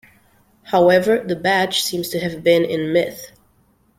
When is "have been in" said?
2.19-2.91